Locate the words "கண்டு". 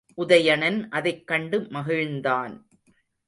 1.27-1.59